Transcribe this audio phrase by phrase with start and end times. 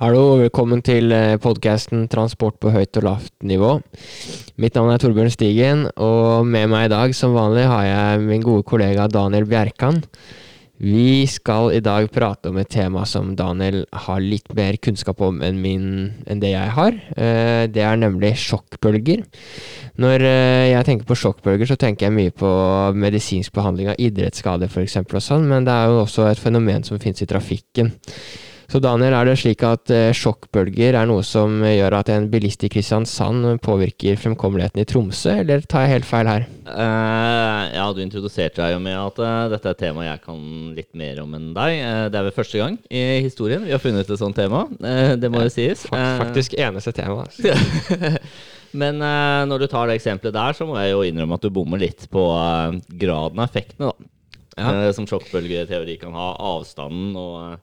[0.00, 1.12] Hallo velkommen til
[1.44, 3.74] podkasten Transport på høyt og lavt nivå.
[4.56, 8.46] Mitt navn er Torbjørn Stigen, og med meg i dag som vanlig har jeg min
[8.46, 10.00] gode kollega Daniel Bjerkan.
[10.80, 15.44] Vi skal i dag prate om et tema som Daniel har litt mer kunnskap om
[15.44, 15.88] enn, min,
[16.24, 16.96] enn det jeg har.
[17.20, 19.28] Eh, det er nemlig sjokkbølger.
[20.00, 22.48] Når eh, jeg tenker på sjokkbølger, så tenker jeg mye på
[22.96, 25.02] medisinsk behandling av idrettsskader f.eks.
[25.20, 27.98] sånn, men det er jo også et fenomen som finnes i trafikken.
[28.70, 32.62] Så Daniel, er det slik at uh, sjokkbølger er noe som gjør at en bilist
[32.62, 36.44] i Kristiansand påvirker fremkommeligheten i Tromsø, eller tar jeg helt feil her?
[36.68, 40.44] Uh, ja, du introduserte deg jo med at uh, dette er et tema jeg kan
[40.76, 41.80] litt mer om enn deg.
[42.14, 44.62] det er vel første gang i historien vi har funnet et sånt tema.
[45.18, 45.82] det må jo sies.
[45.90, 47.24] Faktisk eneste tema.
[47.26, 48.14] Altså.
[48.84, 49.02] Men
[49.50, 52.06] når du tar det eksempelet der, så må jeg jo innrømme at du bommer litt
[52.12, 52.22] på
[53.02, 54.12] graden av effektene, da.
[54.60, 54.92] Ja.
[54.94, 56.28] som sjokkbølgeteori kan ha.
[56.52, 57.58] Avstanden og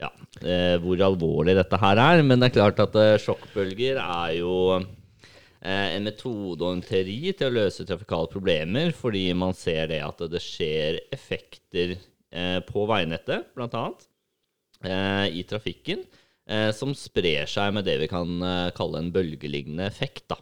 [0.00, 0.10] ja,
[0.42, 2.22] eh, hvor alvorlig dette her er.
[2.26, 7.32] Men det er klart at eh, sjokkbølger er jo eh, en metode og en teori
[7.32, 11.98] til å løse trafikale problemer, fordi man ser det at det skjer effekter
[12.66, 13.84] på veinettet, bl.a.
[15.32, 16.02] I trafikken,
[16.76, 18.42] som sprer seg med det vi kan
[18.76, 20.26] kalle en bølgelignende effekt.
[20.34, 20.36] da.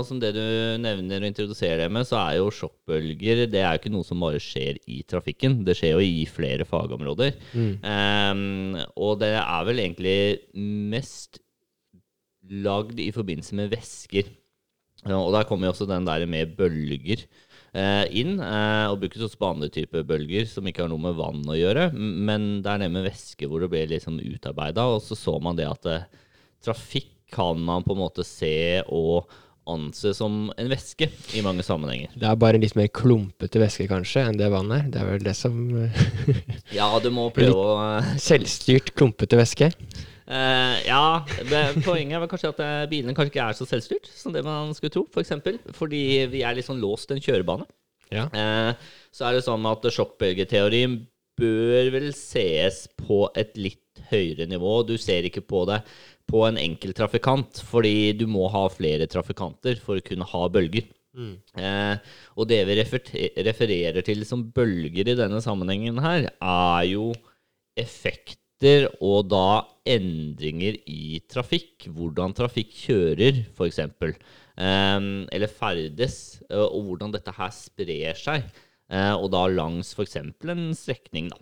[0.00, 0.42] Og som det du
[0.80, 4.24] nevner og introduserer det med, så er jo sjokkbølger Det er jo ikke noe som
[4.24, 5.60] bare skjer i trafikken.
[5.66, 7.36] Det skjer jo i flere fagområder.
[7.52, 7.72] Mm.
[7.84, 10.18] Um, og det er vel egentlig
[10.90, 11.42] mest
[12.50, 14.32] lagd i forbindelse med væsker.
[15.06, 17.22] og der kommer jo også den der med bølger
[17.72, 18.40] eh, inn.
[18.40, 21.58] Eh, og brukes også på andre typer bølger som ikke har noe med vann å
[21.58, 21.90] gjøre.
[21.94, 24.88] Men det er det med væske hvor det ble liksom utarbeida.
[24.90, 26.08] Og så så man det at eh,
[26.64, 29.30] trafikk kan man på en måte se og
[29.70, 32.12] anse som en væske i mange sammenhenger.
[32.18, 34.88] Det er bare en litt mer klumpete væske kanskje enn det vannet er.
[34.92, 35.58] Det er vel det som
[36.78, 37.76] Ja, du må prøve å
[38.20, 39.70] Selvstyrt, klumpete væske?
[40.30, 41.02] Uh, ja,
[41.82, 44.92] poenget er kanskje at eh, bilene kanskje ikke er så selvstyrt som det man skulle
[44.94, 45.14] tro, f.eks.
[45.16, 47.66] For eksempel, fordi vi er litt sånn låst en kjørebane.
[48.14, 48.28] Ja.
[48.30, 51.00] Uh, så er det sånn at sjokkbølgeteorien
[51.38, 54.80] bør vel ses på et litt høyere nivå.
[54.88, 55.82] Du ser ikke på det
[56.30, 60.86] på en enkel trafikant, fordi du må ha flere trafikanter for å kunne ha bølger.
[61.18, 61.34] Mm.
[61.58, 67.10] Eh, og det vi refererer til som bølger i denne sammenhengen her, er jo
[67.78, 71.88] effekter og da endringer i trafikk.
[71.90, 73.80] Hvordan trafikk kjører, f.eks.
[73.80, 74.98] Eh,
[75.34, 76.18] eller ferdes,
[76.52, 78.46] og hvordan dette her sprer seg.
[78.90, 80.18] Eh, og da langs f.eks.
[80.18, 81.40] en strekning, da.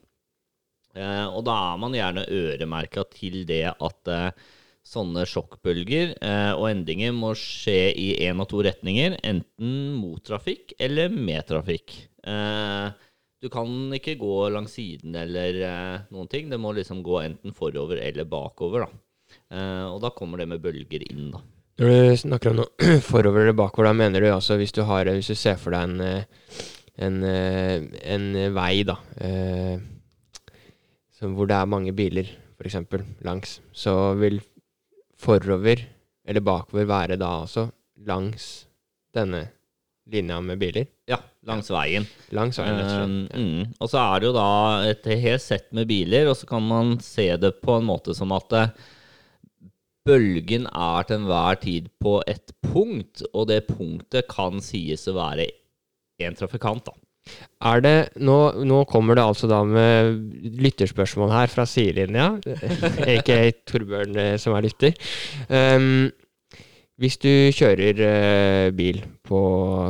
[0.98, 4.46] Eh, og da er man gjerne øremerka til det at eh,
[4.88, 6.14] sånne sjokkbølger
[6.56, 11.92] og endringer må skje i én av to retninger, enten mot trafikk eller med trafikk.
[12.24, 15.60] Du kan ikke gå langs siden eller
[16.08, 16.48] noen ting.
[16.48, 18.86] Det må liksom gå enten forover eller bakover.
[18.86, 19.02] Da.
[19.52, 21.44] Eh, og da kommer det med bølger inn, da.
[21.78, 25.12] Når du snakker om noe forover eller bakover, da mener du altså hvis du, har,
[25.14, 26.24] hvis du ser for deg en,
[26.98, 28.98] en, eh, en vei, da,
[31.18, 32.76] hvor det er mange biler, f.eks.,
[33.26, 34.40] langs, så vil
[35.18, 35.82] forover
[36.28, 37.68] eller bakover være da også
[38.06, 38.48] langs
[39.14, 39.46] denne
[40.08, 40.86] linja med biler?
[41.08, 42.06] Ja, langs veien.
[42.36, 43.32] Langs veien, rett og slett.
[43.32, 43.40] Ja.
[43.40, 43.72] Mm.
[43.78, 44.50] Og så er det jo da
[44.88, 48.32] et helt sett med biler, og så kan man se det på en måte som
[48.36, 48.74] at eh,
[50.08, 55.48] bølgen er til enhver tid på et punkt, og det punktet kan sies å være
[56.26, 56.96] en trafikant, da.
[57.68, 60.14] Er det, nå, nå, kommer det altså da med
[60.62, 62.30] lytterspørsmål her fra sidelinja,
[63.14, 64.94] aka Torbjørn eh, som er lytter.
[65.50, 66.08] Um,
[66.98, 69.40] hvis du kjører uh, bil på,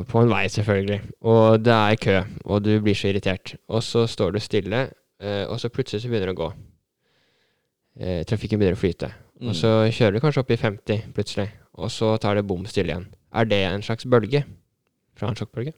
[0.09, 4.05] på, en vei, selvfølgelig, og det er kø, og du blir så irritert, og så
[4.09, 4.83] står du stille,
[5.25, 6.51] uh, og så plutselig så begynner det å gå.
[7.99, 9.13] Uh, trafikken begynner å flyte.
[9.39, 9.51] Mm.
[9.51, 11.49] Og så kjører du kanskje opp i 50 plutselig,
[11.79, 13.09] og så tar det bom stille igjen.
[13.37, 14.45] Er det en slags bølge?
[15.19, 15.77] Fra en sjokkbølge?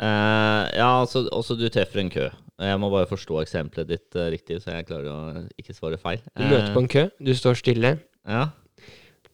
[0.00, 2.30] Uh, ja, altså, også du treffer en kø.
[2.62, 6.22] Jeg må bare forstå eksempelet ditt uh, riktig, så jeg klarer å ikke svare feil.
[6.38, 7.96] Du møter på en kø, du står stille.
[8.28, 8.48] Ja.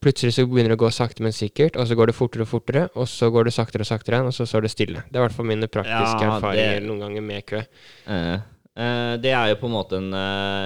[0.03, 2.51] Plutselig så begynner det å gå sakte, men sikkert, og så går det fortere og
[2.51, 5.03] fortere, og så går det saktere og saktere igjen, og så står det stille.
[5.07, 6.87] Det er i hvert fall mine praktiske ja, erfaringer det...
[6.87, 7.63] noen ganger med kø.
[8.09, 10.13] Uh, det er jo på en måte en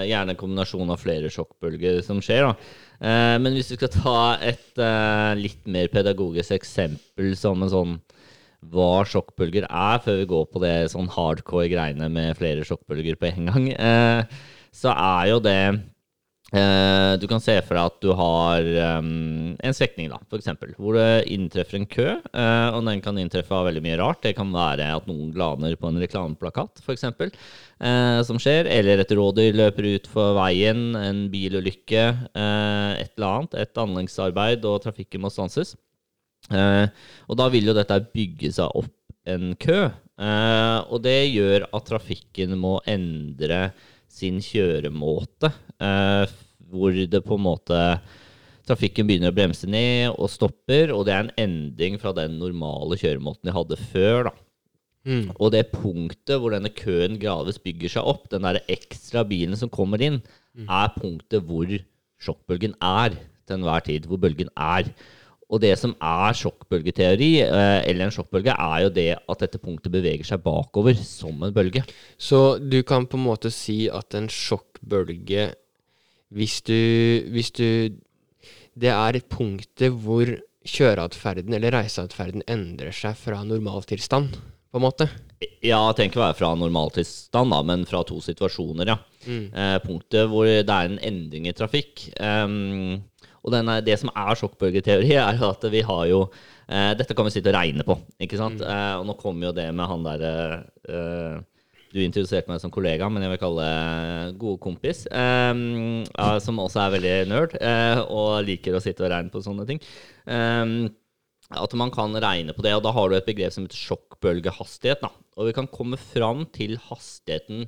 [0.05, 3.39] gjerne kombinasjon av flere sjokkbølger som skjer, da.
[3.41, 4.83] men hvis vi skal ta et
[5.41, 7.95] litt mer pedagogisk eksempel som en sånn
[8.71, 13.33] hva sjokkbølger er, før vi går på det sånn hardcore greiene med flere sjokkbølger på
[13.33, 15.59] en gang, eh, så er jo det
[16.53, 18.67] Eh, du kan se for deg at du har
[19.01, 22.09] um, en strekning, da, eksempel, hvor det inntreffer en kø.
[22.21, 24.21] Eh, og den kan inntreffe av veldig mye rart.
[24.27, 28.69] Det kan være at noen glaner på en reklameplakat, f.eks., eh, som skjer.
[28.69, 32.05] Eller et rådyr løper ut for veien, en bilulykke,
[32.37, 33.57] eh, et eller annet.
[33.65, 35.73] Et anleggsarbeid, og trafikken må stanses.
[36.51, 36.87] Eh,
[37.31, 38.91] og da vil jo dette bygge seg opp
[39.31, 39.85] en kø.
[40.23, 43.71] Eh, og det gjør at trafikken må endre
[44.13, 46.35] sin kjøremåte, eh,
[46.73, 47.85] hvor det på en måte
[48.63, 52.95] Trafikken begynner å bremse ned og stopper, og det er en endring fra den normale
[52.95, 54.29] kjøremåten de hadde før.
[54.29, 54.33] da.
[55.03, 55.33] Mm.
[55.35, 59.73] Og det punktet hvor denne køen gradvis bygger seg opp, den der ekstra bilen som
[59.73, 60.21] kommer inn,
[60.63, 61.75] er punktet hvor
[62.23, 64.07] sjokkbølgen er til enhver tid.
[64.07, 64.93] Hvor bølgen er.
[65.53, 69.93] Og det som er sjokkbølgeteori, eh, eller en sjokkbølge, er jo det at dette punktet
[69.93, 71.85] beveger seg bakover som en bølge.
[72.17, 75.51] Så du kan på en måte si at en sjokkbølge
[76.33, 76.79] hvis du,
[77.29, 77.93] hvis du
[78.73, 80.25] Det er et punktet hvor
[80.65, 84.33] kjøreatferden eller reiseatferden endrer seg fra normaltilstand,
[84.73, 85.09] på en måte.
[85.61, 88.97] Ja, tenk å være fra normaltilstand, da, men fra to situasjoner, ja.
[89.29, 92.07] Eh, punktet hvor det er en endring i trafikk.
[92.17, 93.03] Ehm,
[93.43, 96.21] og den er, det som er sjokkbølgeteori, er at vi har jo
[96.69, 98.63] eh, Dette kan vi sitte og regne på, ikke sant?
[98.63, 100.33] Eh, og nå kommer jo det med han derre
[100.87, 101.37] eh,
[101.93, 105.05] Du introduserte meg som kollega, men jeg vil kalle det gode kompis.
[105.11, 106.07] ehm,
[106.41, 109.83] som også er veldig nerd, eh, og liker å sitte og regne på sånne ting.
[111.53, 115.03] At man kan regne på det, og da har du et begrep som heter sjokkbølgehastighet.
[115.05, 115.11] Da.
[115.37, 117.67] Og vi kan komme fram til hastigheten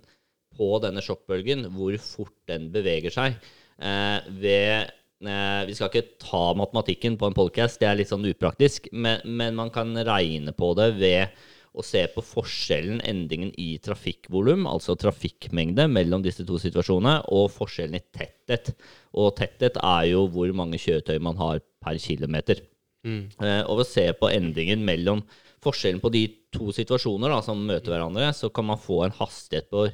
[0.55, 3.37] på denne sjokkbølgen, hvor fort den beveger seg.
[3.83, 4.93] Eh, ved eh,
[5.25, 9.57] Vi skal ikke ta matematikken på en podcast, det er litt sånn upraktisk, men, men
[9.59, 11.45] man kan regne på det ved
[11.75, 17.99] å se på forskjellen, endringen i trafikkvolum, altså trafikkmengde, mellom disse to situasjonene, og forskjellen
[17.99, 18.71] i tetthet.
[19.19, 22.63] Og tetthet er jo hvor mange kjøretøy man har per kilometer.
[23.05, 23.37] Mm.
[23.69, 25.19] og ved å se på endringen mellom
[25.65, 26.23] forskjellen på de
[26.55, 29.91] to situasjoner da, som møter hverandre, så kan man få en hastighet på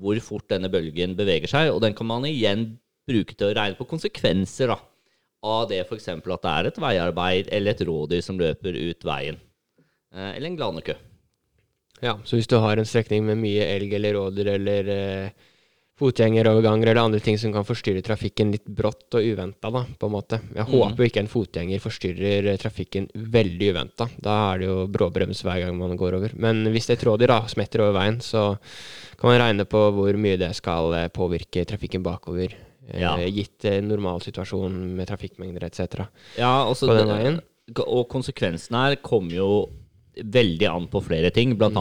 [0.00, 2.64] hvor fort denne bølgen beveger seg, og den kan man igjen
[3.08, 4.78] bruke til å regne på konsekvenser da,
[5.44, 6.08] av det f.eks.
[6.08, 9.40] at det er et veiarbeid eller et rådyr som løper ut veien.
[10.14, 10.96] Eh, eller en glanekø.
[12.02, 15.50] Ja, så hvis du har en strekning med mye elg eller rådyr eller eh,
[16.00, 20.14] fotgjengeroverganger eller andre ting som kan forstyrre trafikken litt brått og uventa, da, på en
[20.16, 20.40] måte.
[20.56, 24.08] Jeg håper jo ikke en fotgjenger forstyrrer eh, trafikken veldig uventa.
[24.18, 26.34] Da er det jo bråbrems hver gang man går over.
[26.34, 28.52] Men hvis et rådyr da smetter over veien, så
[29.20, 32.56] kan man regne på hvor mye det skal eh, påvirke trafikken bakover.
[32.88, 33.14] Eh, Ja.
[33.18, 36.06] Gitt normalsituasjonen med trafikkmengder etc.
[36.38, 37.40] Ja, også På den veien?
[37.86, 39.48] Og konsekvensen her kommer jo
[40.14, 41.56] veldig an på flere ting.
[41.58, 41.74] Blant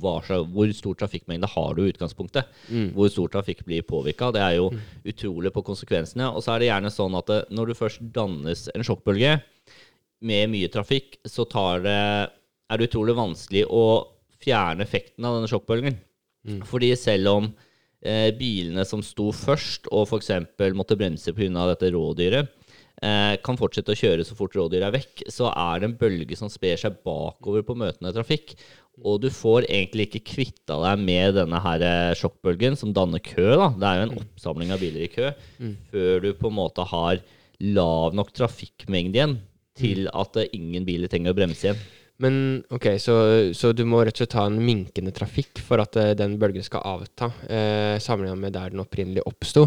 [0.00, 0.14] hva,
[0.50, 2.48] hvor stor trafikkmengde har du i utgangspunktet.
[2.96, 4.32] Hvor stor trafikk blir påvirka.
[4.34, 4.70] Det er jo
[5.06, 6.32] utrolig på konsekvensene.
[6.34, 9.36] Og så er det gjerne sånn at det, når du først dannes en sjokkbølge
[10.26, 12.00] med mye trafikk, så tar det,
[12.72, 13.84] er det utrolig vanskelig å
[14.42, 16.00] fjerne effekten av denne sjokkbølgen.
[16.66, 17.46] Fordi selv om
[18.06, 20.30] eh, bilene som sto først, og f.eks.
[20.76, 21.66] måtte bremse pga.
[21.72, 22.48] dette rådyret,
[23.02, 26.38] eh, kan fortsette å kjøre så fort rådyret er vekk, så er det en bølge
[26.38, 28.54] som sper seg bakover på møtende trafikk.
[29.04, 33.50] Og du får egentlig ikke kvitta deg med denne her eh, sjokkbølgen som danner kø.
[33.60, 33.68] da.
[33.76, 35.34] Det er jo en oppsamling av biler i kø.
[35.92, 37.20] Før du på en måte har
[37.60, 39.36] lav nok trafikkmengde igjen
[39.76, 41.84] til at eh, ingen biler trenger å bremse igjen.
[42.22, 43.14] Men ok, så,
[43.52, 46.64] så du må rett og slett ha en minkende trafikk for at uh, den bølgen
[46.64, 49.66] skal avta, uh, sammenlignet med der den opprinnelig oppsto.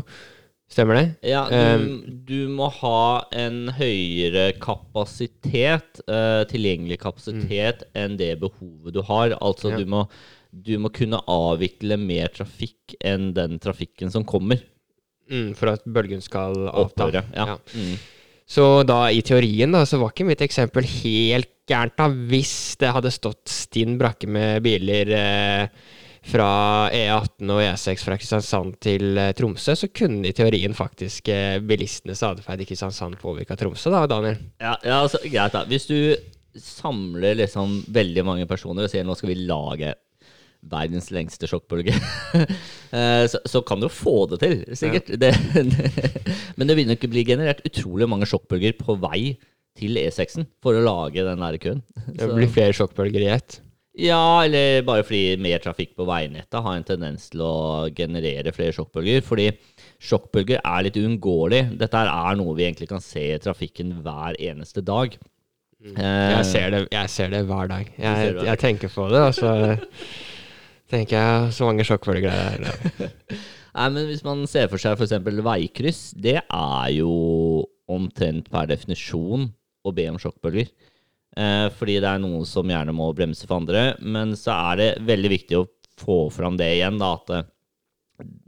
[0.69, 1.05] Stemmer det?
[1.31, 9.01] Ja, du, du må ha en høyere kapasitet, uh, tilgjengelig kapasitet, enn det behovet du
[9.07, 9.33] har.
[9.41, 9.79] Altså Ja.
[9.81, 10.03] du, må,
[10.53, 14.61] du må kunne avvikle mer trafikk enn den trafikken som kommer.
[15.29, 17.05] Mm, for at bølgen skal avta.
[17.09, 17.25] Opphøre.
[17.33, 17.55] Ja.
[17.55, 17.59] Ja.
[17.73, 17.97] Mm.
[18.49, 22.93] Så da i teorien da, så var ikke mitt eksempel helt gærent da, hvis det
[22.95, 25.91] hadde stått stinn brakke med biler eh,
[26.25, 26.49] fra
[26.89, 32.25] E18 og E6 fra Kristiansand til eh, Tromsø, så kunne i teorien faktisk eh, bilistenes
[32.25, 34.41] atferd i Kristiansand påvirka Tromsø, da, Daniel?
[34.57, 35.63] Ja, ja altså, greit da.
[35.69, 35.99] Hvis du
[36.59, 39.93] samler liksom veldig mange personer og sier nå skal vi lage
[40.69, 41.93] verdens lengste sjokkbølge,
[42.97, 45.13] eh, så, så kan du jo få det til, sikkert.
[45.21, 45.31] Det,
[46.59, 49.37] men det vil nok bli generert utrolig mange sjokkbølger på vei
[49.79, 51.81] til E6-en for å lage den der køen.
[52.19, 53.61] Det blir flere sjokkbølger i ett.
[53.99, 58.71] Ja, eller bare fordi mer trafikk på veinettet har en tendens til å generere flere
[58.75, 59.23] sjokkbølger.
[59.25, 59.47] Fordi
[60.03, 61.63] sjokkbølger er litt uunngåelig.
[61.81, 65.17] Dette er noe vi egentlig kan se i trafikken hver eneste dag.
[65.83, 67.91] Eh, Jeg ser det, jeg ser det hver dag.
[67.99, 69.53] Jeg, jeg tenker på det, og så
[70.91, 71.53] tenker jeg.
[71.55, 73.13] Så mange sjokkbølger det er.
[73.79, 75.15] Nei, men Hvis man ser for seg f.eks.
[75.45, 77.11] veikryss, det er jo
[77.89, 79.49] omtrent per definisjon
[79.85, 80.69] å be om sjokkbølger.
[81.37, 83.93] Eh, fordi det er noen som gjerne må bremse for andre.
[84.01, 85.67] Men så er det veldig viktig å
[85.99, 87.47] få fram det igjen, da, at eh,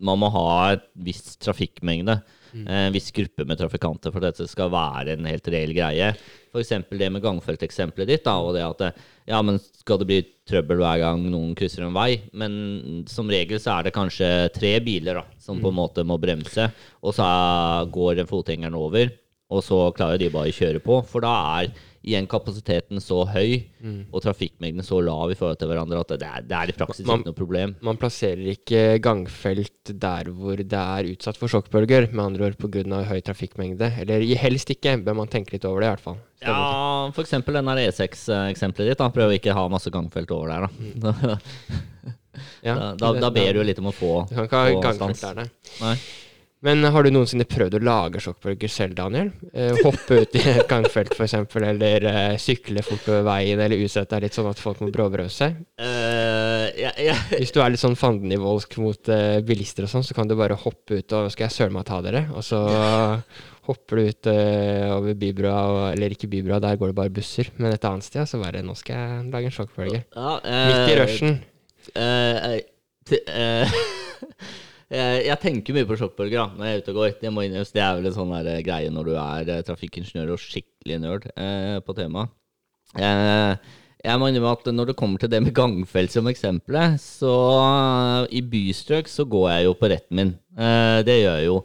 [0.03, 2.19] man må ha et visst trafikkmengde.
[2.53, 2.67] Mm.
[2.67, 6.11] eh, En viss gruppe med trafikanter for at dette skal være en helt reell greie.
[6.51, 6.73] F.eks.
[6.89, 8.23] det med gangfelteksempelet ditt.
[8.25, 8.91] da, og det at det,
[9.27, 12.21] ja, men Skal det bli trøbbel hver gang noen krysser en vei?
[12.33, 16.19] Men som regel så er det kanskje tre biler da, som på en måte må
[16.21, 16.67] bremse,
[17.01, 17.25] og så
[17.89, 19.09] går fotgjengeren over,
[19.51, 21.01] og så klarer de bare å kjøre på.
[21.09, 23.63] For da er igjen kapasiteten så høy
[24.11, 27.05] og trafikkmengden så lav i forhold til hverandre at det er, det er i praksis
[27.05, 27.75] Man- ikke noe problem.
[27.85, 33.03] Man plasserer ikke gangfelt der hvor det er utsatt for sjokkbølger, med andre ord pga.
[33.05, 33.91] høy trafikkmengde.
[34.01, 36.17] Eller helst ikke, bør man tenke litt over det, i hvert fall.
[36.41, 37.13] Stemmer?
[37.13, 38.97] Ja, eksempel den der E6-eksempelet ditt.
[38.97, 40.67] da Prøv å ikke ha masse gangfelt over der,
[41.01, 41.37] da.
[42.63, 45.21] Ja, da, da, da ber du litt om å få, Du kan ikke ha gangfelt
[45.21, 45.47] der, nei.
[45.81, 45.95] Nei.
[46.61, 49.31] Men har du noensinne prøvd å lage sjokkbølger selv, Daniel?
[49.49, 54.13] Eh, hoppe ut i et gangfelt, f.eks., eller eh, sykle fort over veien, eller utsette
[54.13, 55.57] deg litt sånn at folk må bråbrøse seg?
[55.81, 57.23] Uh, yeah, yeah.
[57.33, 60.59] Hvis du er litt sånn fandenivoldsk mot eh, bilister og sånn, så kan du bare
[60.61, 62.61] hoppe ut og 'Skal jeg søren meg ta dere?' Og så
[63.69, 67.49] hopper du ut eh, over bybrua, og, eller ikke bybrua, der går det bare busser.
[67.57, 70.03] Men et annet sted så bare 'Nå skal jeg lage en sjokkbølge'.
[70.13, 71.41] ja, Midt i eh, rushen.
[71.97, 72.61] Uh,
[74.91, 77.11] jeg, jeg tenker mye på sjokkbølger da, når jeg er ute og går.
[77.21, 77.73] Det må innrømmes.
[77.75, 81.29] Det er vel en sånn eh, greie når du er eh, trafikkingeniør og skikkelig nerd
[81.35, 82.33] eh, på temaet.
[82.99, 83.53] Eh,
[84.01, 88.37] jeg må innrømme at når det kommer til det med gangfelt som eksempelet, så eh,
[88.39, 90.35] i bystrøk så går jeg jo på retten min.
[90.57, 91.57] Eh, det gjør jeg jo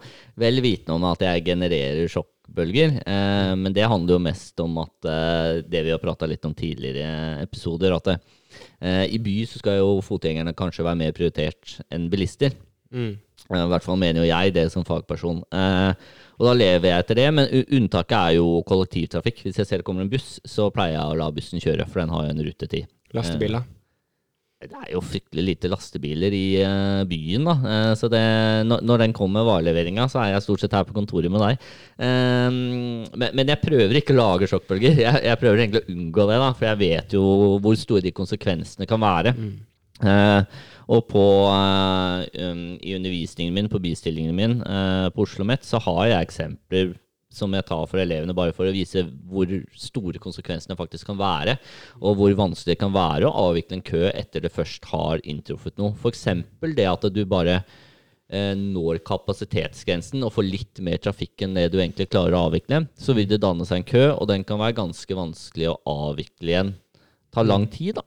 [0.44, 3.00] vel vitende om at jeg genererer sjokkbølger.
[3.02, 6.54] Eh, men det handler jo mest om at eh, det vi har prata litt om
[6.54, 12.10] tidligere episoder, at eh, i by så skal jo fotgjengerne kanskje være mer prioritert enn
[12.12, 12.52] bilister.
[12.96, 13.12] Mm.
[13.46, 15.44] Eh, I hvert fall mener jo jeg det som fagperson.
[15.54, 17.48] Eh, og da lever jeg etter det, men
[17.78, 19.46] unntaket er jo kollektivtrafikk.
[19.46, 22.02] Hvis jeg ser det kommer en buss, så pleier jeg å la bussen kjøre, for
[22.02, 22.92] den har jo en rutetid.
[23.16, 23.64] Lastebiler.
[24.56, 27.54] Det er jo fryktelig lite lastebiler i eh, byen, da.
[27.70, 28.22] Eh, så det,
[28.64, 31.66] når, når den kommer vareleveringa, så er jeg stort sett her på kontoret med deg.
[32.00, 34.96] Eh, men, men jeg prøver ikke å lage sjokkbølger.
[35.04, 37.26] Jeg, jeg prøver egentlig å unngå det, da, for jeg vet jo
[37.62, 39.36] hvor store de konsekvensene kan være.
[40.00, 45.66] Eh, og på, eh, um, i undervisningen min, på bistillingen min eh, på Oslo OsloMet,
[45.66, 46.94] så har jeg eksempler
[47.36, 51.56] som jeg tar for elevene, bare for å vise hvor store konsekvensene faktisk kan være,
[51.98, 55.76] og hvor vanskelig det kan være å avvikle en kø etter det først har inntruffet
[55.80, 55.92] noe.
[55.98, 56.24] F.eks.
[56.78, 57.58] det at du bare
[58.30, 62.86] eh, når kapasitetsgrensen og får litt mer trafikk enn det du egentlig klarer å avvikle,
[62.94, 66.54] så vil det danne seg en kø, og den kan være ganske vanskelig å avvikle
[66.54, 66.76] igjen.
[67.34, 68.06] Ta lang tid, da.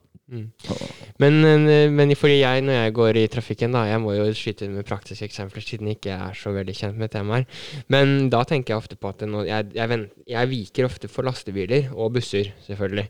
[1.20, 4.64] Men, eh, men fordi jeg, når jeg går i trafikken, da Jeg må jo skyte
[4.64, 7.46] inn med praktiske eksempler, siden jeg ikke er så veldig kjent med temaet.
[7.88, 11.90] Men da tenker jeg ofte på at nå, jeg, jeg, jeg viker ofte for lastebiler
[11.92, 13.08] og busser, selvfølgelig.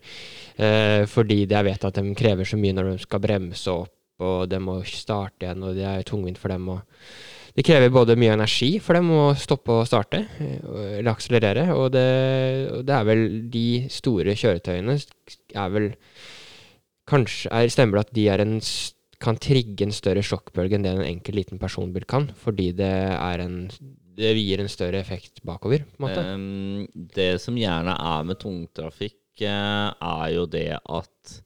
[0.57, 4.49] Eh, fordi jeg vet at de krever så mye når de skal bremse opp, og
[4.51, 6.67] de må starte igjen, og det er tungvint for dem.
[6.73, 6.81] Og
[7.57, 10.59] det krever både mye energi for dem å stoppe og starte, eh,
[10.99, 12.09] eller akselerere, og det,
[12.75, 14.99] og det er vel de store kjøretøyene
[15.55, 15.91] er vel
[17.11, 18.57] Kanskje er, stemmer det at de en,
[19.21, 22.95] kan trigge en større sjokkbølge enn det en enkel liten personbil kan, fordi det
[23.31, 23.65] en
[24.21, 27.05] det gir en større effekt bakover, på en måte.
[27.17, 31.39] Det som gjerne er med tungtrafikk, eh, er jo det at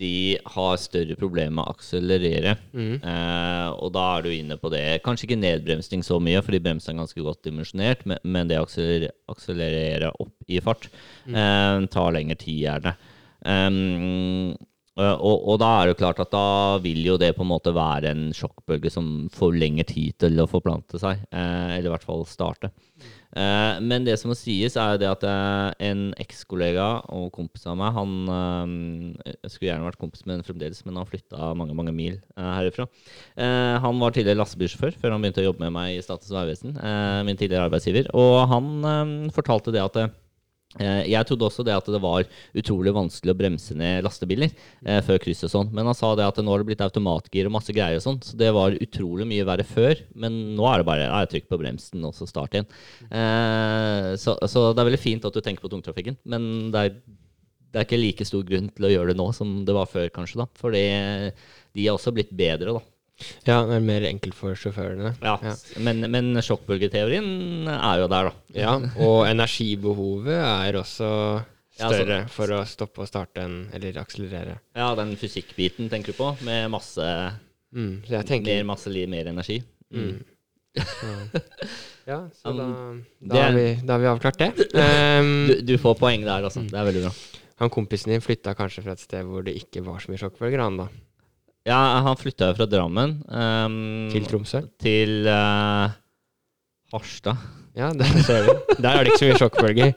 [0.00, 2.54] de har større problemer med å akselerere.
[2.72, 2.94] Mm.
[3.04, 5.02] Eh, og da er du inne på det.
[5.04, 8.64] Kanskje ikke nedbremsing så mye, fordi bremsen er ganske godt dimensjonert, men, men det å
[8.64, 12.96] akselerere, akselerere opp i fart eh, tar lengre tid, gjerne.
[13.44, 13.68] Eh,
[14.98, 17.72] og, og da er det jo klart at da vil jo det på en måte
[17.74, 22.06] være en sjokkbølge som får lengre tid til å forplante seg, eh, eller i hvert
[22.06, 22.72] fall starte.
[23.30, 27.68] Eh, men det som må sies, er jo det at eh, en ekskollega og kompis
[27.70, 31.76] av meg Han eh, skulle gjerne vært kompis med henne fremdeles, men han flytta mange
[31.78, 32.88] mange mil eh, herifra.
[33.38, 36.74] Eh, han var tidligere lastebilsjåfør før han begynte å jobbe med meg i Statens vegvesen.
[36.74, 38.10] eh, min tidligere arbeidsgiver.
[38.18, 40.29] Og han eh, fortalte det at eh, Eh,
[40.78, 44.52] Jeg trodde også det at det var utrolig vanskelig å bremse ned lastebiler
[44.86, 47.48] eh, før kryss og sånn, men han sa det at nå har det blitt automatgir
[47.48, 49.98] og masse greier og sånn, så det var utrolig mye verre før.
[50.14, 52.70] Men nå er det bare ja, trykk på bremsen og så start igjen.
[53.10, 56.94] Eh, så, så det er veldig fint at du tenker på tungtrafikken, men det er,
[57.74, 60.06] det er ikke like stor grunn til å gjøre det nå som det var før,
[60.14, 60.48] kanskje, da.
[60.62, 60.86] Fordi
[61.74, 62.86] de har også blitt bedre, da.
[63.46, 65.14] Ja, det er mer enkelt for sjåførene.
[65.22, 65.54] Ja, Ja.
[65.78, 68.32] Men, men sjokkbølgeteorien er jo der, da.
[68.56, 71.08] Ja, og energibehovet er også
[71.80, 74.58] Ja, altså- større for å stoppe og starte en, eller akselerere.
[74.76, 77.06] Ja, den fysikkbiten tenker du på, med masse
[77.72, 79.62] Mm, tenker mer, masse mer energi.
[79.94, 80.24] mm.
[82.06, 82.64] Ja, så Um, da,
[83.20, 84.50] det da, er- har vi, da har vi avklart det.
[84.74, 86.62] Um, Du, du får poeng der, altså.
[86.66, 87.12] Det er veldig bra.
[87.60, 90.62] han kompisen din flytta kanskje fra et sted hvor det ikke var så mye sjokkbølger,
[90.64, 90.86] han da?
[91.70, 94.64] Ja, han flytta jo fra Drammen um, Til Tromsø?
[94.82, 95.92] til uh,
[96.90, 97.48] Harstad.
[97.78, 98.74] Ja, der ser du.
[98.82, 99.92] Der er det ikke så mye sjokkbølger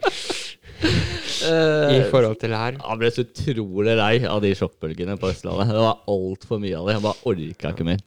[1.44, 2.78] i forhold til her.
[2.86, 5.74] Han ble så utrolig lei av de sjokkbølgene på Østlandet.
[5.74, 6.98] Det var altfor mye av det.
[6.98, 8.04] Jeg bare orka ikke mer.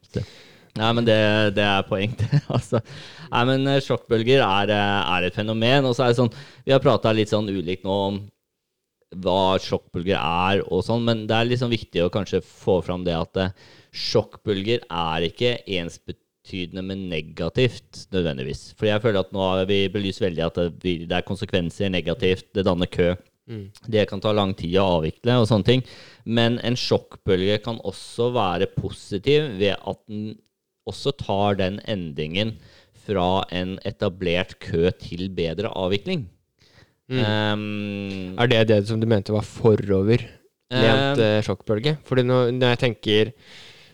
[0.76, 1.18] Nei, men det,
[1.56, 2.40] det er poeng, det.
[2.56, 2.82] altså.
[3.32, 5.88] Nei, men eh, sjokkbølger er, eh, er et fenomen.
[5.88, 6.32] Og så er det sånn
[6.66, 8.20] Vi har prata litt sånn ulikt nå om
[9.24, 13.16] hva sjokkbølger er og sånn, men det er liksom viktig å kanskje få fram det
[13.16, 13.54] at eh,
[13.96, 18.68] sjokkbølger er ikke ensbetydende med negativt nødvendigvis.
[18.78, 22.50] For jeg føler at nå har vi belyst veldig at det, det er konsekvenser negativt,
[22.56, 23.14] det danner kø.
[23.46, 23.68] Mm.
[23.86, 25.84] Det kan ta lang tid å avvikle og sånne ting.
[26.26, 30.34] Men en sjokkbølge kan også være positiv ved at den
[30.86, 32.56] også tar den endringen
[33.06, 36.26] fra en etablert kø til bedre avvikling.
[37.06, 37.20] Mm.
[37.22, 40.24] Um, Er det det som du mente var forover?
[40.74, 41.92] Lent eh, sjokkbølge?
[42.08, 43.28] Fordi når, når jeg tenker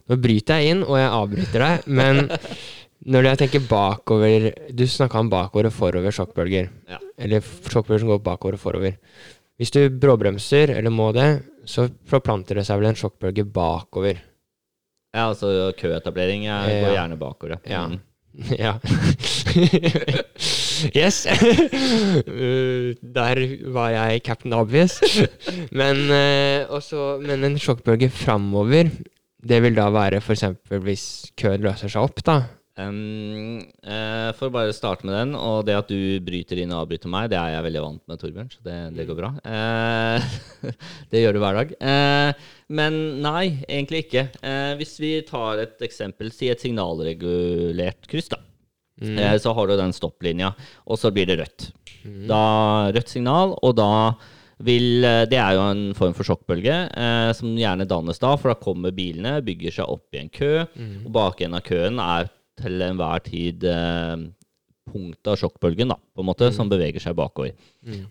[0.08, 2.22] Nå bryter jeg inn, og jeg avbryter deg, men
[3.12, 6.70] når jeg tenker bakover Du snakka om bakover og forover sjokkbølger.
[6.90, 6.98] Ja.
[7.20, 8.96] Eller sjokkbølger som går bakover og forover.
[9.60, 11.28] Hvis du bråbremser, eller må det,
[11.68, 14.16] så forplanter det seg vel en sjokkbølge bakover.
[15.12, 17.60] ja, altså køetablering jeg går gjerne bakover.
[17.68, 17.84] Ja.
[17.92, 18.00] Mm.
[18.56, 18.78] Ja.
[20.94, 21.26] yes.
[22.22, 23.38] Uh, Der
[23.72, 24.98] var jeg cap'n Obvious.
[25.80, 28.90] Men, eh, også, men en sjokkbølge framover,
[29.42, 30.44] det vil da være f.eks.
[30.84, 31.06] hvis
[31.38, 32.42] køen løser seg opp, da.
[32.72, 36.86] Um, uh, for å bare starte med den, og det at du bryter inn og
[36.86, 39.32] avbryter meg, det er jeg veldig vant med, Torbjørn, så det, det går bra.
[39.44, 40.70] Uh,
[41.12, 41.74] det gjør du hver dag.
[41.82, 44.24] Uh, men nei, egentlig ikke.
[44.78, 48.40] Hvis vi tar et eksempel, si et signalregulert kryss, da.
[49.02, 50.52] Eh, så har du den stopplinja,
[50.86, 51.70] og så blir det rødt.
[52.28, 53.88] Da Rødt signal, og da
[54.62, 58.52] vil eh, Det er jo en form for sjokkbølge, eh, som gjerne dannes da, for
[58.52, 60.66] da kommer bilene, bygger seg opp i en kø,
[61.06, 62.30] og bakenden av køen er
[62.62, 64.16] til enhver tid eh,
[64.92, 67.54] punktet av sjokkbølgen, da, på en måte, som beveger seg bakover.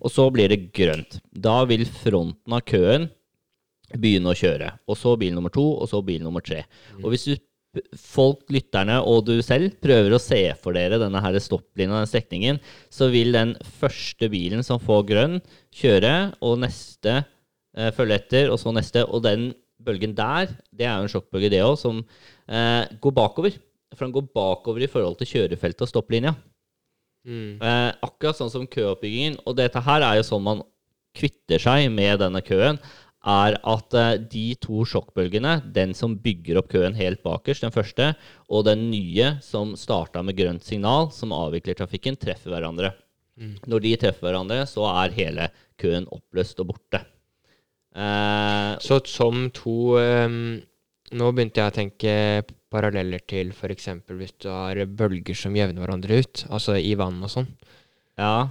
[0.01, 1.19] Og så blir det grønt.
[1.31, 3.09] Da vil fronten av køen
[3.91, 4.69] begynne å kjøre.
[4.87, 6.63] Og så bil nummer to, og så bil nummer tre.
[7.03, 7.35] Og hvis du
[7.95, 12.59] folk, lytterne og du selv prøver å se for dere denne her stopplinja, den strekningen,
[12.91, 15.39] så vil den første bilen som får grønn,
[15.75, 19.05] kjøre, og neste eh, følge etter, og så neste.
[19.07, 23.55] Og den bølgen der, det er jo en sjokkbølge, det òg, som eh, går bakover.
[23.95, 26.35] For den går bakover i forhold til kjørefeltet og stopplinja.
[27.27, 27.59] Mm.
[27.61, 29.41] Eh, akkurat sånn som køoppbyggingen.
[29.45, 30.63] Og dette her er jo sånn man
[31.17, 32.79] kvitter seg med denne køen.
[33.21, 38.15] Er at eh, de to sjokkbølgene, den som bygger opp køen helt bakerst, den første,
[38.49, 42.95] og den nye som starta med grønt signal, som avvikler trafikken, treffer hverandre.
[43.69, 45.47] Når de treffer hverandre, så er hele
[45.81, 47.03] køen oppløst og borte.
[47.95, 50.61] Eh, Så som to ehm,
[51.11, 52.11] Nå begynte jeg å tenke
[52.71, 53.89] paralleller til f.eks.
[54.07, 57.49] hvis du har bølger som jevner hverandre ut, altså i vann og sånn.
[58.17, 58.49] ja.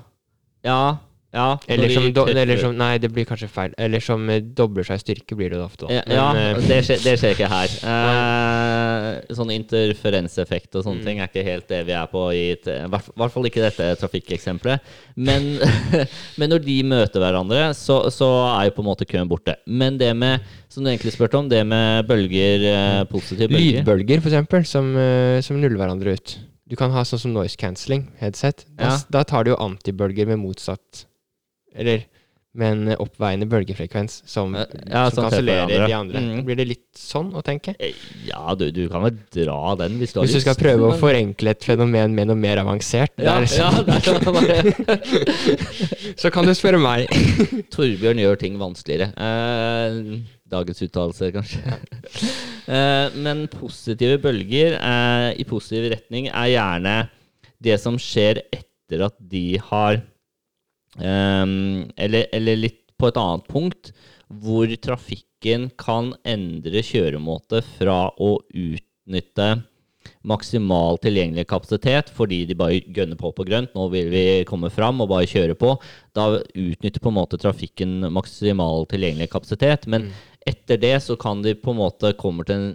[0.62, 0.98] Ja.
[1.32, 1.58] Ja.
[1.70, 3.74] Eller de som, do, eller som Nei, det blir kanskje feil.
[3.78, 5.86] Eller som eh, dobler seg i styrke, blir det ofte.
[5.86, 6.00] Da.
[6.00, 7.76] Ja, Men, ja det, skjer, det skjer ikke her.
[9.00, 10.86] Eh, sånn interferenseffekt og Mm.
[10.86, 13.86] sånne ting er ikke helt det vi er på i I hvert fall ikke dette
[14.00, 14.80] trafikkeksempelet.
[15.16, 15.46] Men,
[16.38, 19.54] men når de møter hverandre, så, så er jo på en måte køen borte.
[19.66, 20.40] Men det med,
[20.72, 25.38] som du egentlig spurte om, det med bølger, eh, positive bølger Lydbølger, eksempel, som, eh,
[25.46, 26.38] som nuller hverandre ut.
[26.70, 28.64] Du kan ha sånn som noise cancelling headset.
[28.78, 28.98] Da, Ja.
[29.10, 31.04] da tar du jo antibølger med motsatt
[31.74, 32.06] Eller
[32.50, 36.22] med en oppveiende bølgefrekvens som, Ja, som som treffer kansellerer de andre.
[36.24, 36.40] Mm.
[36.48, 37.76] Blir det litt sånn å tenke?
[37.78, 37.94] Eh,
[38.26, 40.88] Ja, du, du kan vel dra den hvis du har Hvis du skal lyst, prøve
[40.88, 44.98] å forenkle et fenomen med noe mer avansert, ja, der, så, ja, der kan bare
[46.24, 47.06] så kan du spørre meg.
[47.74, 49.12] Torbjørn gjør ting vanskeligere.
[49.14, 51.78] Eh, dagens uttalelse, kanskje.
[52.74, 56.96] eh, men positive bølger eh, i positiv retning er gjerne
[57.62, 60.02] det som skjer etter at de har
[60.98, 63.92] eller, eller litt på et annet punkt,
[64.30, 69.50] hvor trafikken kan endre kjøremåte fra å utnytte
[70.24, 73.72] maksimal tilgjengelig kapasitet fordi de bare gønner på på grønt.
[73.76, 75.74] Nå vil vi komme fram og bare kjøre på.
[76.16, 79.88] Da utnytter på en måte trafikken maksimal tilgjengelig kapasitet.
[79.90, 80.10] Men
[80.48, 82.70] etter det så kan de på en måte komme til en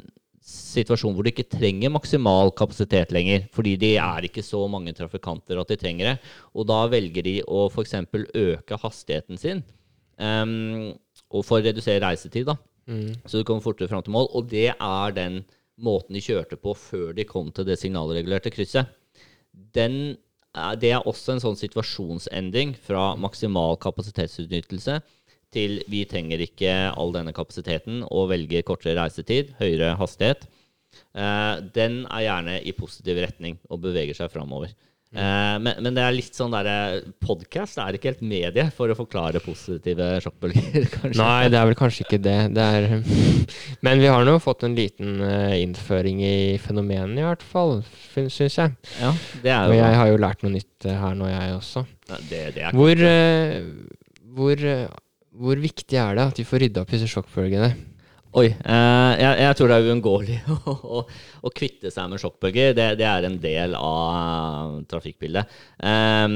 [0.45, 3.47] situasjon hvor de ikke trenger maksimal kapasitet lenger.
[3.55, 6.15] Fordi de er ikke så mange trafikanter at de trenger det.
[6.53, 7.95] Og da velger de å f.eks.
[8.33, 9.63] øke hastigheten sin
[10.15, 10.93] Um,
[11.27, 12.53] og for å redusere reisetid, da.
[12.87, 13.17] Mm.
[13.27, 14.29] Så du kommer fortere fram til mål.
[14.37, 15.41] Og det er den
[15.75, 18.93] måten de kjørte på før de kom til det signalregulerte krysset.
[19.75, 20.15] Den,
[20.55, 25.01] er- det er også en sånn situasjonsendring fra maksimal kapasitetsutnyttelse
[25.55, 30.45] til vi trenger ikke all denne kapasiteten og velger kortere reisetid, høyere hastighet.
[31.15, 34.75] Eh, den er gjerne i positiv retning og beveger seg framover.
[35.15, 38.97] Eh, men, men det er litt sånn derre Podkast er ikke helt medie for å
[38.97, 41.19] forklare positive sjokkbølger, kanskje.
[41.21, 42.37] Nei, det er vel kanskje ikke det.
[42.55, 42.87] det er,
[43.85, 47.77] men vi har nå fått en liten eh, innføring i fenomenet, i hvert fall,
[48.11, 48.75] syns jeg.
[48.99, 49.13] Ja,
[49.45, 51.85] det er Og jeg har jo lært noe nytt eh, her nå, jeg også.
[52.09, 53.71] Ja, det, det Hvor, eh,
[54.35, 54.85] hvor, eh,
[55.39, 57.73] hvor viktig er det at vi får rydda opp disse sjokkbølgene?
[58.35, 58.49] Oi.
[58.51, 61.03] eh, jeg, jeg tror det er uunngåelig å, å,
[61.47, 62.73] å kvitte seg med sjokkbølger.
[62.75, 65.55] Det, det er en del av trafikkbildet.
[65.79, 66.35] Eh,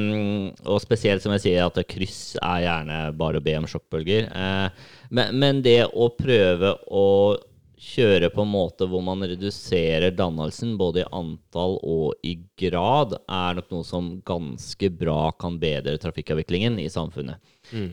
[0.64, 4.32] og spesielt, som jeg sier, at kryss er gjerne bare å be om sjokkbølger.
[4.32, 7.06] Eh, men, men det å prøve å
[7.80, 13.56] kjøre på en måte hvor man reduserer dannelsen både i antall og i grad, er
[13.56, 17.40] nok noe som ganske bra kan bedre trafikkavviklingen i samfunnet.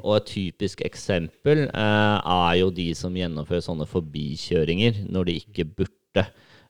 [0.00, 5.68] Og et typisk eksempel eh, er jo de som gjennomfører sånne forbikjøringer når de ikke
[5.68, 6.26] burde.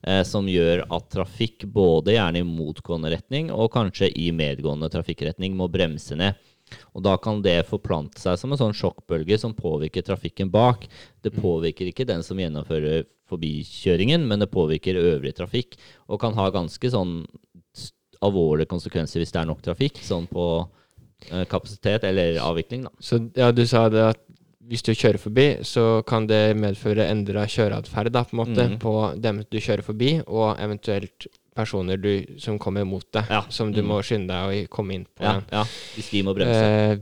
[0.06, 5.56] Eh, som gjør at trafikk både gjerne i motgående retning og kanskje i medgående trafikkretning
[5.56, 6.36] må bremse ned.
[6.94, 10.86] Og da kan det forplante seg som en sånn sjokkbølge som påvirker trafikken bak.
[11.22, 15.76] Det påvirker ikke den som gjennomfører forbikjøringen, men det påvirker øvrig trafikk.
[16.10, 17.20] Og kan ha ganske sånn
[18.24, 20.66] alvorlige konsekvenser hvis det er nok trafikk, sånn på
[21.50, 22.92] kapasitet eller avvikling, da.
[23.00, 24.22] Så ja, du sa det at
[24.66, 28.78] hvis du kjører forbi, så kan det medføre endra kjøreatferd da, på en måte, mm.
[28.82, 32.10] på dem du kjører forbi, og eventuelt personer du,
[32.42, 33.44] som kommer mot deg, Ja.
[33.48, 33.88] som du mm.
[33.88, 35.24] må skynde deg å komme inn på.
[35.24, 35.62] Ja, ja,
[35.94, 36.64] hvis de må bremse.
[36.66, 36.96] Eh,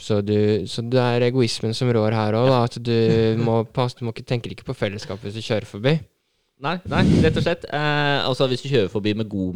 [0.00, 2.96] så, du, så det er egoismen som rår her òg, at du
[3.46, 5.98] må passe Du må ikke, tenker ikke på fellesskapet hvis du kjører forbi.
[6.60, 7.62] Nei, nei, rett og slett.
[7.72, 9.54] Eh, altså Hvis du kjører forbi med god,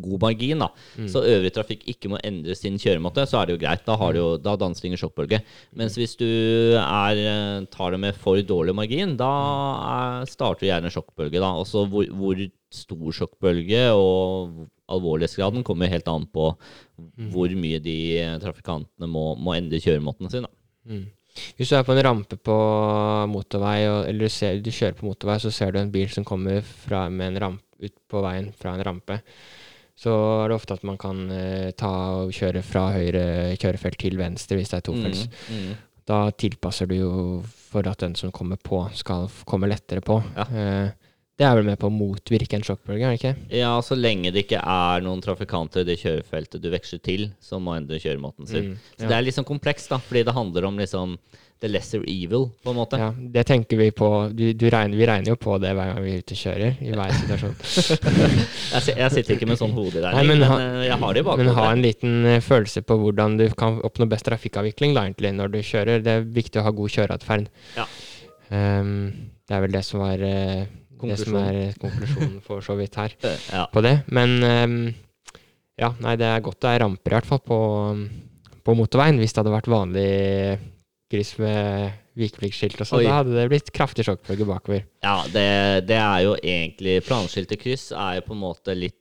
[0.00, 0.70] god margin, da,
[1.12, 3.82] så øvrig trafikk ikke må endre sin kjøremåte, så er det jo greit.
[3.84, 5.42] Da, har du jo, da danser det ingen sjokkbølge.
[5.76, 6.24] Mens hvis du
[6.80, 9.32] er, eh, tar det med for dårlig margin, da
[9.90, 11.42] er, starter gjerne sjokkbølge.
[11.42, 11.52] da.
[11.60, 12.40] Også hvor, hvor
[12.72, 16.54] stor sjokkbølge og alvorlighetsgraden kommer helt an på
[17.32, 17.98] hvor mye de
[18.42, 20.48] trafikantene må, må endre kjøremåten sin.
[20.48, 20.52] da.
[20.88, 21.04] Mm.
[21.58, 22.56] Hvis du er på en rampe på
[23.32, 26.26] motorvei, og, eller du, ser, du kjører på motorvei, så ser du en bil som
[26.26, 29.18] kommer fra, med en ramp, ut på veien fra en rampe,
[29.96, 34.18] så er det ofte at man kan eh, ta og kjøre fra høyre kjørefelt til
[34.20, 35.22] venstre hvis det er tofelts.
[35.48, 36.02] Mm, mm.
[36.06, 37.12] Da tilpasser du jo
[37.46, 40.20] for at den som kommer på, skal komme lettere på.
[40.36, 40.46] Ja.
[40.52, 41.05] Eh,
[41.36, 43.34] det er vel med på å motvirke en sjokkbølge, er det ikke?
[43.58, 47.66] Ja, så lenge det ikke er noen trafikanter i det kjørefeltet du veksler til, som
[47.66, 48.70] må endre kjøremåten sin.
[48.72, 51.18] Mm, Så det er litt sånn komplekst, da, fordi det handler om liksom
[51.60, 52.98] the lesser evil, på en måte.
[53.00, 54.08] Ja, det tenker vi på.
[54.36, 56.74] Du, du regner, vi regner jo på det hver gang vi er ute og kjører,
[56.84, 57.54] i hver situasjon.
[58.76, 61.48] Jeg, jeg sitter ikke med sånn hoderegning, men ha- men jeg har det i Men
[61.56, 65.52] ha en liten eh, følelse på hvordan du kan oppnå best trafikkavvikling da, egentlig, når
[65.54, 66.02] du kjører.
[66.04, 67.48] Det er viktig å ha god kjøreatferd.
[67.78, 67.86] Ja.
[68.50, 68.92] Um,
[69.48, 70.66] det er vel det som var eh,
[71.02, 73.12] det som er eh, konklusjonen for så vidt her
[73.56, 73.66] Ja.
[73.72, 73.98] på det.
[74.12, 74.78] Men um,
[75.76, 77.58] ja, nei, det er godt det er ramper i hvert fall på,
[78.64, 79.18] på motorveien.
[79.20, 80.10] Hvis det hadde vært vanlig
[81.12, 84.86] kryss med vikepliktskilt og sånn, da hadde det blitt kraftig sjokkbølge bakover.
[85.04, 85.48] Ja, det,
[85.86, 88.96] det er jo egentlig Planskilte kryss er jo på en måte litt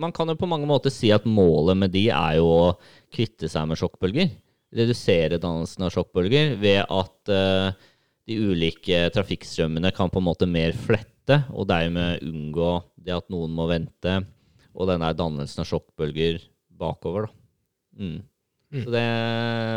[0.00, 2.66] Man kan jo på mange måter si at målet med de er jo å
[3.14, 4.30] kvitte seg med sjokkbølger.
[4.76, 7.86] Redusere dannelsen av sjokkbølger ved at eh,
[8.26, 12.72] de ulike trafikkstrømmene kan på en måte mer flette, og dermed unngå
[13.06, 14.18] det at noen må vente,
[14.76, 16.40] og den der dannelsen av sjokkbølger
[16.76, 17.28] bakover.
[17.28, 18.02] Da.
[18.02, 18.18] Mm.
[18.74, 18.82] Mm.
[18.82, 19.06] Så det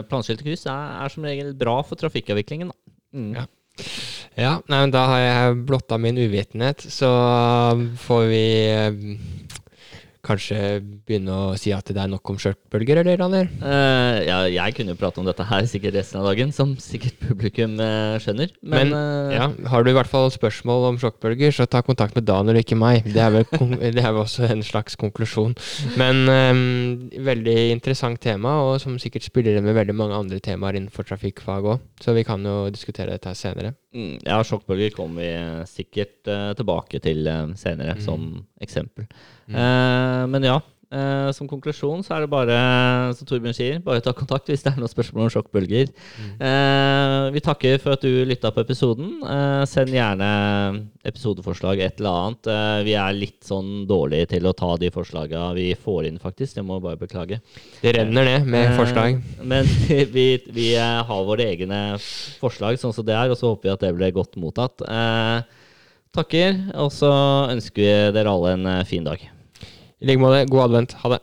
[0.10, 2.74] planskilte kryss er, er som regel bra for trafikkavviklingen.
[2.74, 2.96] Da.
[3.16, 3.32] Mm.
[3.38, 3.46] Ja.
[4.40, 7.10] Ja, nei, men da har jeg blotta min uvitenhet, så
[8.04, 9.00] får vi eh,
[10.30, 10.58] kanskje
[11.10, 13.50] begynne å si at det er nok om skjørtbølger, eller, Daniel?
[13.64, 17.18] Uh, ja, jeg kunne jo prate om dette her sikkert resten av dagen, som sikkert
[17.26, 18.54] publikum uh, skjønner.
[18.62, 22.28] Men, eh, Ja, har du i hvert fall spørsmål om sjokkbølger, så ta kontakt med
[22.30, 23.10] Daniel ikke meg.
[23.10, 23.48] Det er vel,
[23.98, 25.58] det er vel også en slags konklusjon.
[26.00, 26.64] Men um,
[27.26, 31.84] veldig interessant tema, og som sikkert spiller med veldig mange andre temaer innenfor trafikkfag òg.
[32.04, 33.74] Så vi kan jo diskutere dette her senere.
[33.96, 38.02] mm, ja, sjokkbølger kommer vi eh, sikkert eh, tilbake til eh, senere, Mm.
[38.06, 38.26] som
[38.62, 39.08] eksempel.
[39.50, 39.56] Mm.
[40.30, 42.56] Men ja, Eh, som konklusjon så er det bare,
[43.14, 45.92] som Torbjørn sier, bare ta kontakt hvis det er noen spørsmål om sjokkbølger.
[46.42, 49.20] Eh, vi takker for at du lytta på episoden.
[49.22, 50.32] Eh, send gjerne
[51.06, 52.52] episodeforslag, et eller annet.
[52.90, 56.58] Vi er litt sånn dårlige til å ta de forslaga vi får inn, faktisk.
[56.58, 57.38] Det må bare beklage.
[57.84, 59.22] Det renner ned med forslag.
[59.46, 59.70] Men
[60.18, 61.84] vi, vi har våre egne
[62.42, 64.82] forslag sånn som det er, og så håper vi at det ble godt mottatt.
[64.90, 65.66] Eh,
[66.18, 67.12] takker, og så
[67.54, 69.30] ønsker vi dere alle en fin dag.
[70.02, 70.94] I like måte, god advent.
[70.94, 71.20] Ha det.